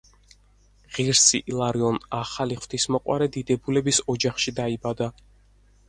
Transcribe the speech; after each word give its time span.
ღირსი 0.95 1.41
ილარიონ 1.51 2.01
ახალი 2.21 2.59
ღვთისმოყვარე 2.63 3.31
დიდებულების 3.39 4.05
ოჯახში 4.15 4.59
დაიბადა. 4.63 5.15